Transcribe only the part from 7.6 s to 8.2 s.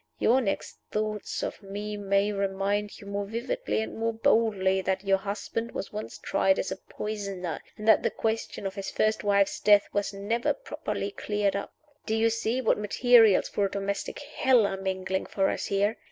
and that the